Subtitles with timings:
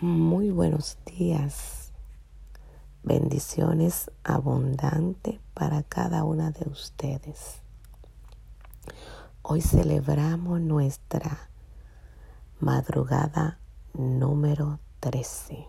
[0.00, 1.92] Muy buenos días.
[3.02, 7.62] Bendiciones abundantes para cada una de ustedes.
[9.42, 11.50] Hoy celebramos nuestra
[12.60, 13.58] madrugada
[13.92, 15.66] número 13,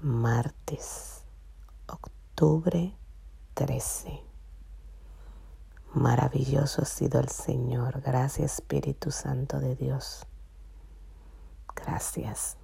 [0.00, 1.24] martes,
[1.88, 2.96] octubre
[3.52, 4.22] 13.
[5.92, 8.00] Maravilloso ha sido el Señor.
[8.00, 10.26] Gracias Espíritu Santo de Dios.
[11.74, 12.57] Gracias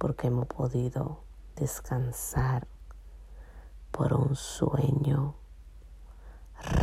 [0.00, 1.24] porque hemos podido
[1.56, 2.66] descansar
[3.90, 5.34] por un sueño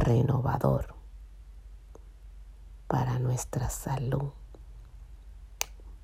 [0.06, 0.94] renovador
[2.88, 4.30] para nuestra salud,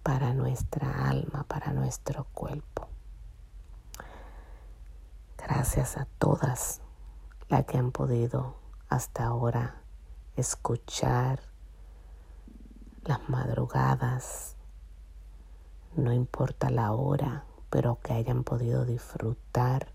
[0.01, 2.87] para nuestra alma, para nuestro cuerpo.
[5.37, 6.81] Gracias a todas
[7.47, 8.55] las que han podido
[8.89, 9.83] hasta ahora
[10.35, 11.43] escuchar
[13.03, 14.52] las madrugadas
[15.95, 19.87] no importa la hora, pero que hayan podido disfrutar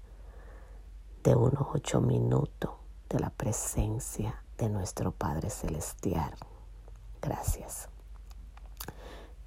[1.24, 2.70] de unos ocho minutos
[3.08, 6.32] de la presencia de nuestro Padre Celestial.
[7.20, 7.88] Gracias.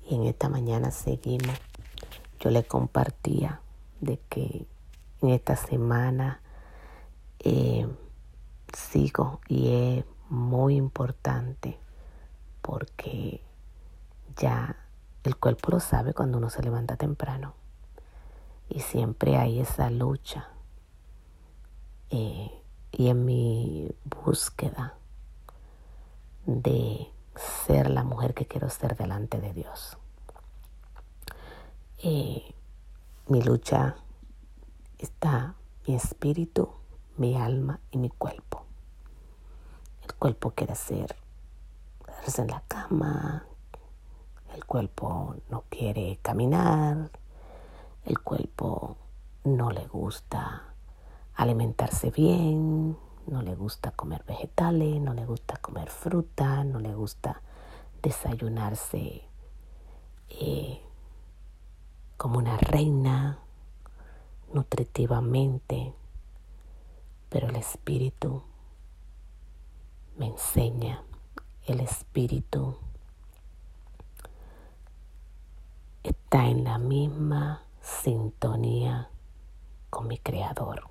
[0.10, 1.58] Y en esta mañana seguimos.
[2.40, 3.62] Yo le compartía
[4.00, 4.68] de que
[5.22, 6.42] en esta semana
[7.40, 7.88] eh,
[8.74, 11.80] sigo y es muy importante
[12.62, 13.42] porque
[14.38, 14.76] ya
[15.24, 17.54] el cuerpo lo sabe cuando uno se levanta temprano.
[18.70, 20.50] Y siempre hay esa lucha.
[22.10, 22.52] Eh,
[22.92, 24.96] y en mi búsqueda
[26.46, 27.12] de
[27.64, 29.98] ser la mujer que quiero ser delante de Dios.
[32.04, 32.54] Eh,
[33.28, 33.96] mi lucha
[34.98, 35.56] está
[35.88, 36.70] mi espíritu,
[37.18, 38.66] mi alma y mi cuerpo.
[40.04, 41.16] El cuerpo quiere ser
[42.38, 43.46] en la cama,
[44.54, 47.12] el cuerpo no quiere caminar,
[48.06, 48.98] el cuerpo
[49.44, 50.74] no le gusta
[51.36, 57.42] alimentarse bien, no le gusta comer vegetales, no le gusta comer fruta, no le gusta
[58.02, 59.24] desayunarse
[60.30, 60.82] eh,
[62.18, 63.40] como una reina,
[64.54, 65.94] nutritivamente,
[67.30, 68.44] pero el espíritu
[70.18, 71.04] me enseña,
[71.66, 72.78] el espíritu
[76.32, 79.10] está en la misma sintonía
[79.90, 80.88] con mi creador.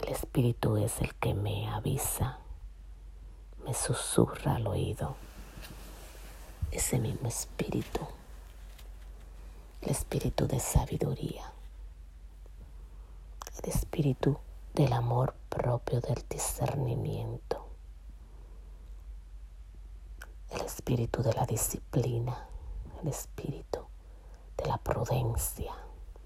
[0.00, 2.38] El espíritu es el que me avisa,
[3.62, 5.16] me susurra al oído.
[6.70, 8.00] Ese mismo espíritu,
[9.82, 11.52] el espíritu de sabiduría,
[13.62, 14.38] el espíritu
[14.72, 17.66] del amor propio del discernimiento,
[20.52, 22.48] el espíritu de la disciplina,
[23.04, 23.80] el espíritu
[24.56, 25.74] de la prudencia,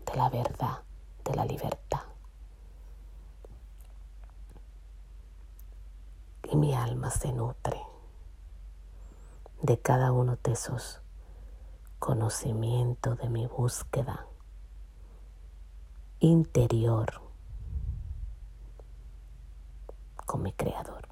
[0.07, 0.79] de la verdad,
[1.25, 2.03] de la libertad.
[6.45, 7.81] Y mi alma se nutre
[9.61, 11.01] de cada uno de esos
[11.99, 14.27] conocimientos de mi búsqueda
[16.21, 17.21] interior
[20.27, 21.09] con mi creador,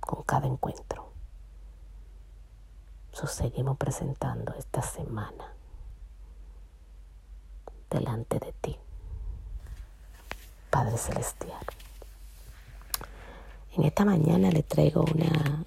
[0.00, 1.09] con cada encuentro
[3.12, 5.54] seguimos presentando esta semana
[7.90, 8.76] delante de ti,
[10.70, 11.64] Padre Celestial.
[13.76, 15.64] En esta mañana le traigo una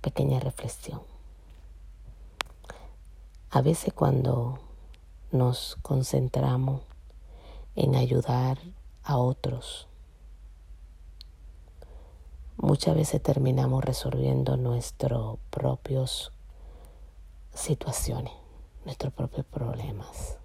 [0.00, 1.02] pequeña reflexión.
[3.50, 4.58] A veces cuando
[5.32, 6.82] nos concentramos
[7.76, 8.58] en ayudar
[9.02, 9.86] a otros,
[12.56, 16.32] muchas veces terminamos resolviendo nuestros propios
[17.52, 18.32] situaciones,
[18.84, 20.38] nuestros propios problemas,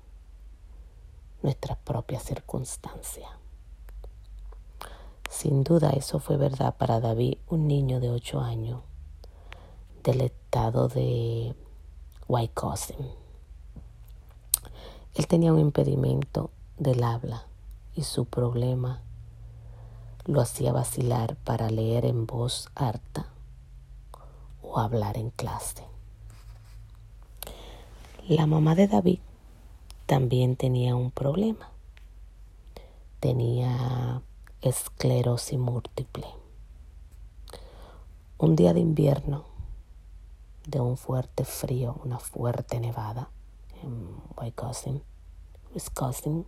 [1.41, 3.29] nuestras propias circunstancias.
[5.29, 8.81] Sin duda eso fue verdad para David, un niño de ocho años
[10.03, 11.55] del estado de
[12.27, 12.97] Wisconsin.
[15.13, 17.45] Él tenía un impedimento del habla
[17.95, 19.01] y su problema
[20.25, 23.27] lo hacía vacilar para leer en voz alta
[24.61, 25.83] o hablar en clase.
[28.27, 29.19] La mamá de David
[30.05, 31.71] también tenía un problema.
[33.19, 34.21] Tenía
[34.61, 36.27] esclerosis múltiple.
[38.37, 39.45] Un día de invierno,
[40.65, 43.29] de un fuerte frío, una fuerte nevada
[43.81, 45.01] en Wisconsin,
[45.73, 46.45] Wisconsin,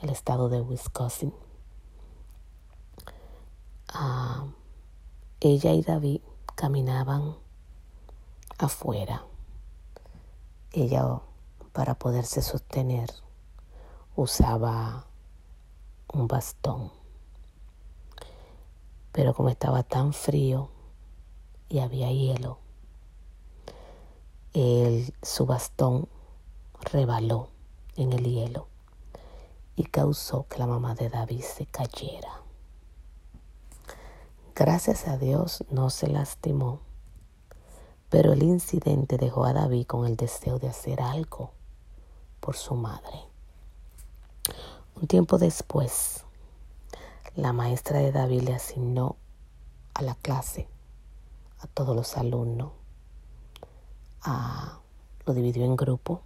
[0.00, 1.32] el estado de Wisconsin,
[5.40, 6.20] ella y David
[6.54, 7.36] caminaban
[8.58, 9.24] afuera
[10.72, 11.20] ella
[11.72, 13.10] para poderse sostener
[14.14, 15.06] usaba
[16.12, 16.92] un bastón.
[19.12, 20.70] Pero como estaba tan frío
[21.68, 22.58] y había hielo,
[24.52, 26.08] el, su bastón
[26.92, 27.48] rebaló
[27.96, 28.68] en el hielo
[29.76, 32.42] y causó que la mamá de David se cayera.
[34.58, 36.80] Gracias a Dios no se lastimó,
[38.08, 41.50] pero el incidente dejó a David con el deseo de hacer algo
[42.40, 43.20] por su madre.
[44.94, 46.24] Un tiempo después,
[47.34, 49.16] la maestra de David le asignó
[49.92, 50.66] a la clase,
[51.58, 52.72] a todos los alumnos,
[54.22, 54.80] a,
[55.26, 56.22] lo dividió en grupo,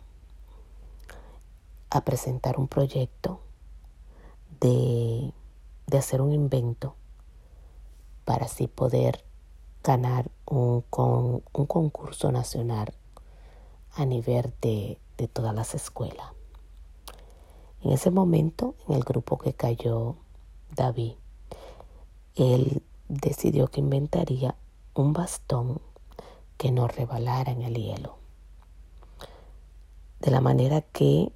[1.90, 3.40] a presentar un proyecto
[4.60, 5.32] de,
[5.88, 6.94] de hacer un invento
[8.30, 9.24] para así poder
[9.82, 12.94] ganar un, con, un concurso nacional
[13.96, 16.28] a nivel de, de todas las escuelas.
[17.82, 20.14] En ese momento, en el grupo que cayó
[20.76, 21.14] David,
[22.36, 24.54] él decidió que inventaría
[24.94, 25.80] un bastón
[26.56, 28.14] que no rebalara en el hielo.
[30.20, 31.32] De la manera que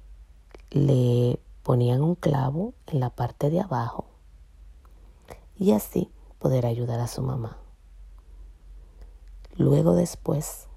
[0.71, 4.05] le ponían un clavo en la parte de abajo
[5.57, 6.09] y así
[6.45, 7.57] poder ayudar a su mamá.
[9.57, 10.67] Luego después,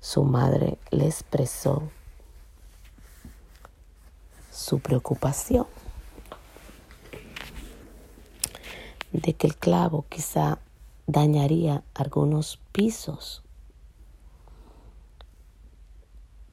[0.00, 1.84] su madre le expresó
[4.50, 5.68] su preocupación
[9.12, 10.58] de que el clavo quizá
[11.06, 13.44] dañaría algunos pisos.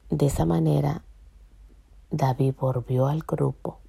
[0.08, 1.02] De esa manera,
[2.12, 3.80] David volvió al grupo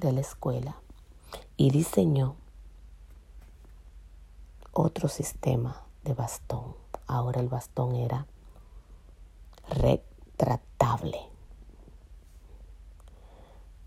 [0.00, 0.80] de la escuela
[1.58, 2.36] y diseñó
[4.78, 6.76] otro sistema de bastón.
[7.06, 8.26] Ahora el bastón era
[9.68, 11.20] retratable.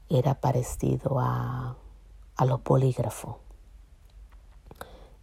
[0.09, 1.75] Era parecido a,
[2.35, 3.35] a los polígrafos.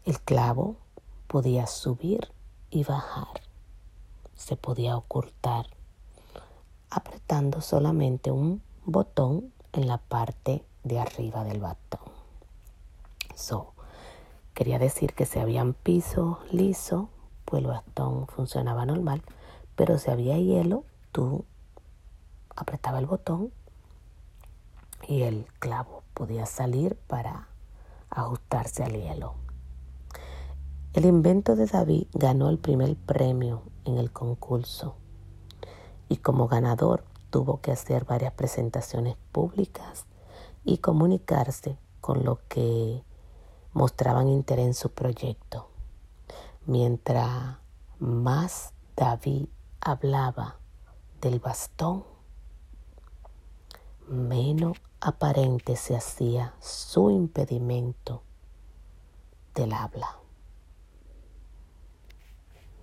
[0.05, 0.77] El clavo
[1.27, 2.33] podía subir
[2.71, 3.41] y bajar.
[4.35, 5.67] Se podía ocultar
[6.91, 12.01] apretando solamente un botón en la parte de arriba del bastón.
[13.35, 13.75] So,
[14.57, 17.11] Quería decir que si había piso liso,
[17.45, 19.21] pues el bastón funcionaba normal,
[19.75, 21.45] pero si había hielo, tú
[22.57, 23.53] apretaba el botón
[25.07, 27.49] y el clavo podía salir para
[28.09, 29.35] ajustarse al hielo.
[30.95, 34.97] El invento de David ganó el primer premio en el concurso
[36.09, 40.07] y como ganador tuvo que hacer varias presentaciones públicas
[40.65, 43.05] y comunicarse con lo que
[43.77, 45.69] mostraban interés en su proyecto.
[46.65, 47.59] Mientras
[47.99, 49.49] más David
[49.83, 50.57] hablaba
[51.21, 52.03] del bastón,
[54.09, 58.23] menos aparente se hacía su impedimento
[59.55, 60.21] del habla.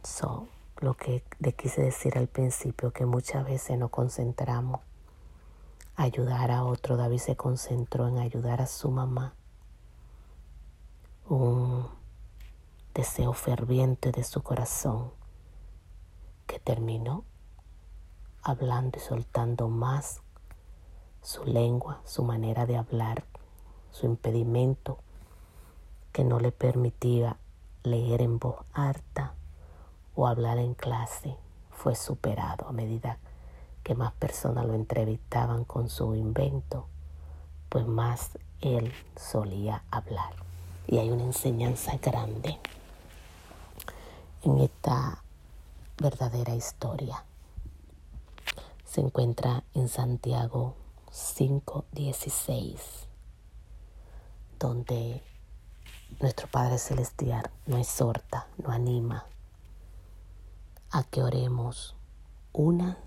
[0.04, 0.48] So,
[0.78, 4.82] lo que le quise decir al principio, que muchas veces nos concentramos
[5.96, 6.98] ayudar a otro.
[6.98, 9.34] David se concentró en ayudar a su mamá
[11.28, 11.88] un
[12.94, 15.12] deseo ferviente de su corazón
[16.48, 17.24] que terminó
[18.42, 20.22] hablando y soltando más
[21.22, 23.24] su lengua, su manera de hablar,
[23.92, 25.00] su impedimento
[26.12, 27.38] que no le permitía
[27.84, 29.34] leer en voz alta
[30.16, 31.38] o hablar en clase
[31.72, 33.18] fue superado a medida
[33.84, 36.88] que más personas lo entrevistaban con su invento,
[37.70, 40.53] pues más él solía hablar.
[40.88, 42.60] Y hay una enseñanza grande
[44.44, 45.24] en esta
[45.98, 47.24] verdadera historia.
[48.86, 50.76] Se encuentra en Santiago
[51.12, 53.08] 5:16,
[54.60, 55.24] donde
[56.20, 59.26] nuestro Padre Celestial nos exhorta, nos anima
[60.92, 61.96] a que oremos
[62.52, 62.98] una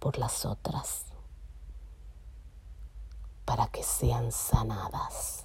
[0.00, 1.04] por las otras
[3.44, 5.44] para que sean sanadas.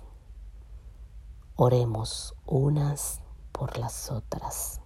[1.59, 3.19] Oremos unas
[3.51, 4.79] por las otras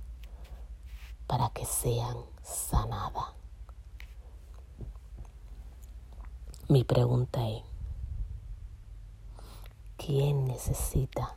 [1.27, 3.33] para que sean sanadas.
[6.69, 7.63] Mi pregunta es,
[9.97, 11.35] ¿quién necesita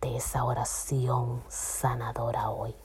[0.00, 2.76] de esa oración sanadora hoy?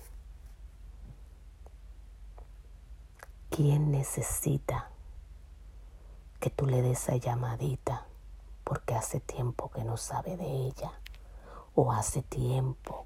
[3.52, 4.90] ¿Quién necesita
[6.40, 8.08] que tú le des esa llamadita?
[8.66, 10.92] Porque hace tiempo que no sabe de ella
[11.76, 13.06] o hace tiempo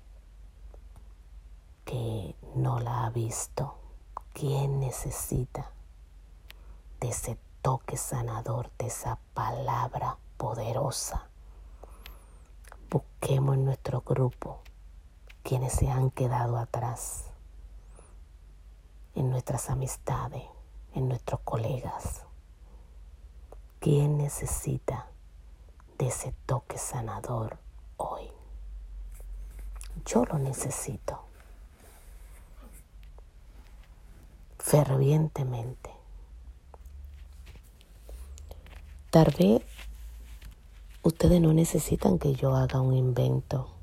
[1.86, 3.76] que no la ha visto?
[4.34, 5.70] ¿Quién necesita
[7.02, 11.28] de ese toque sanador, de esa palabra poderosa?
[12.90, 14.62] Busquemos en nuestro grupo
[15.44, 17.26] quienes se han quedado atrás,
[19.14, 20.44] en nuestras amistades,
[20.94, 22.24] en nuestros colegas.
[23.80, 25.08] ¿Quién necesita
[26.00, 27.60] de ese toque sanador
[27.98, 28.32] hoy?
[30.06, 31.22] Yo lo necesito.
[34.58, 35.92] Fervientemente.
[39.12, 39.62] Tal vez
[41.04, 43.76] ustedes no necesitan que yo haga un invento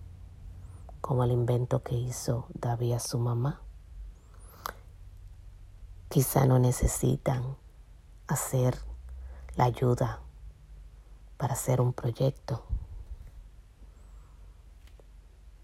[1.00, 3.60] como el invento que hizo David a su mamá.
[6.08, 7.56] Quizá no necesitan
[8.26, 8.78] hacer
[9.56, 10.20] la ayuda
[11.36, 12.62] para hacer un proyecto.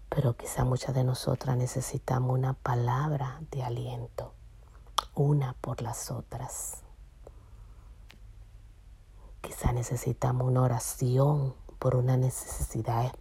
[0.09, 4.33] Pero quizá muchas de nosotras necesitamos una palabra de aliento,
[5.15, 6.83] una por las otras.
[9.41, 13.13] Quizá necesitamos una oración por una necesidad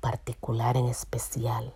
[0.00, 1.74] particular en especial.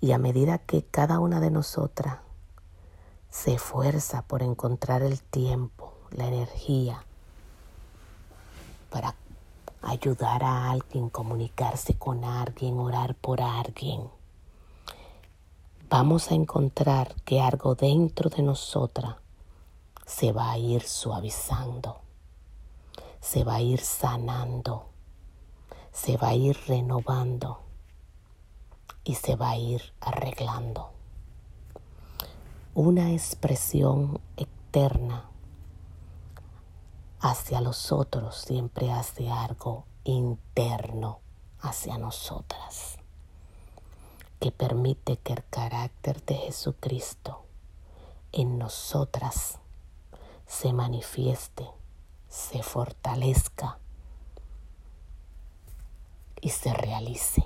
[0.00, 2.18] Y a medida que cada una de nosotras
[3.30, 7.04] se esfuerza por encontrar el tiempo, la energía,
[8.94, 9.16] para
[9.82, 14.08] ayudar a alguien, comunicarse con alguien, orar por alguien,
[15.90, 19.16] vamos a encontrar que algo dentro de nosotras
[20.06, 22.02] se va a ir suavizando,
[23.20, 24.86] se va a ir sanando,
[25.90, 27.62] se va a ir renovando
[29.02, 30.92] y se va a ir arreglando.
[32.76, 35.33] Una expresión eterna
[37.24, 41.20] hacia los otros siempre hace algo interno
[41.58, 42.98] hacia nosotras,
[44.40, 47.46] que permite que el carácter de Jesucristo
[48.32, 49.58] en nosotras
[50.46, 51.66] se manifieste,
[52.28, 53.78] se fortalezca
[56.42, 57.42] y se realice.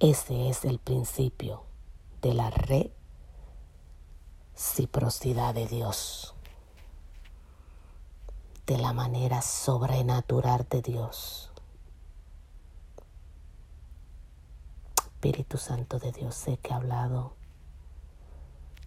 [0.00, 1.62] Ese es el principio
[2.22, 2.50] de la
[4.56, 6.33] reciprocidad de Dios,
[8.66, 11.50] de la manera sobrenatural de Dios.
[14.96, 17.34] Espíritu Santo de Dios, sé que ha hablado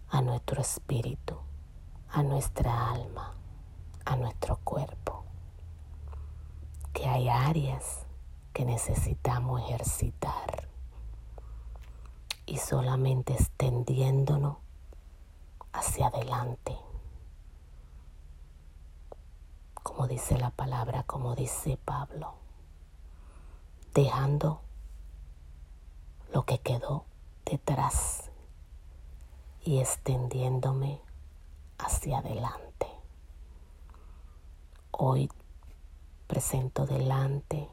[0.08, 1.38] a nuestro espíritu,
[2.10, 3.34] a nuestra alma,
[4.04, 5.24] a nuestro cuerpo
[6.92, 8.06] que hay áreas
[8.52, 10.68] que necesitamos ejercitar
[12.44, 14.56] y solamente extendiéndonos
[15.72, 16.76] hacia adelante.
[19.82, 22.34] Como dice la palabra, como dice Pablo,
[23.94, 24.60] dejando
[26.32, 27.04] lo que quedó
[27.44, 28.30] detrás
[29.64, 31.00] y extendiéndome
[31.78, 32.86] hacia adelante.
[34.90, 35.30] Hoy
[36.26, 37.68] presento delante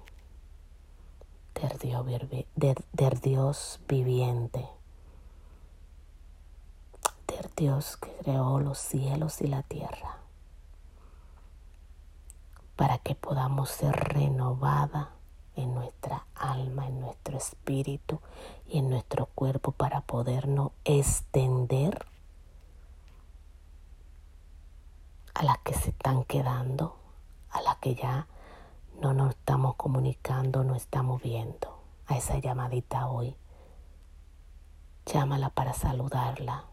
[1.54, 4.68] del Dios, viviente,
[7.28, 10.20] del Dios que creó los cielos y la tierra,
[12.76, 15.12] para que podamos ser renovada
[15.56, 18.20] en nuestra alma, en nuestro espíritu
[18.68, 22.06] y en nuestro cuerpo para podernos extender
[25.34, 26.98] a las que se están quedando,
[27.50, 28.28] a las que ya
[29.02, 33.36] no nos estamos comunicando, no estamos viendo a esa llamadita hoy.
[35.06, 36.66] Llámala para saludarla.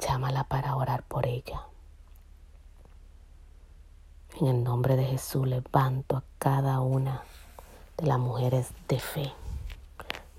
[0.00, 1.66] Llámala para orar por ella.
[4.40, 7.22] En el nombre de Jesús levanto a cada una
[7.96, 9.32] de las mujeres de fe,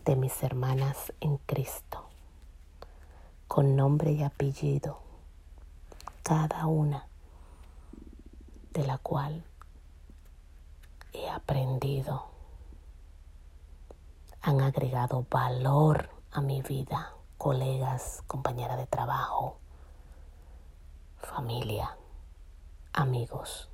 [0.04, 2.04] de mis hermanas en Cristo,
[3.48, 5.00] con nombre y apellido,
[6.24, 7.08] cada una
[8.74, 9.46] de la cual
[11.14, 12.25] he aprendido,
[14.42, 19.56] han agregado valor a mi vida, colegas, compañeras de trabajo,
[21.22, 21.96] familia,
[22.92, 23.70] amigos.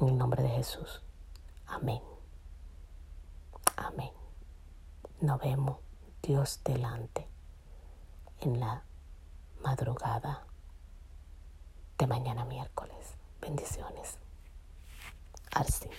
[0.00, 1.02] En el nombre de Jesús.
[1.66, 2.00] Amén.
[3.76, 4.10] Amén.
[5.20, 5.76] Nos vemos
[6.22, 7.28] Dios delante
[8.40, 8.82] en la
[9.62, 10.46] madrugada
[11.98, 13.14] de mañana miércoles.
[13.42, 14.16] Bendiciones.
[15.52, 15.90] Arce.